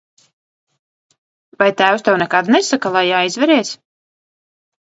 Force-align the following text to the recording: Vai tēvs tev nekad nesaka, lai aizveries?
Vai 1.63 1.69
tēvs 1.81 2.05
tev 2.09 2.19
nekad 2.23 2.51
nesaka, 2.57 2.93
lai 2.97 3.07
aizveries? 3.19 3.73